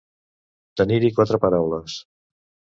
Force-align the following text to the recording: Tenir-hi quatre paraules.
Tenir-hi 0.81 1.13
quatre 1.19 1.41
paraules. 1.45 2.01